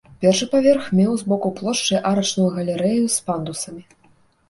Першы 0.23 0.45
паверх 0.53 0.87
меў 0.99 1.11
з 1.23 1.27
боку 1.35 1.53
плошчы 1.61 2.01
арачную 2.15 2.51
галерэю 2.59 3.01
з 3.21 3.25
пандусамі. 3.29 3.91